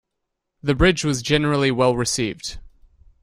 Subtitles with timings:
[0.63, 2.57] The bridge was generally well received.